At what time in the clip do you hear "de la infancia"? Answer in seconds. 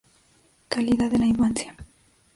1.11-1.75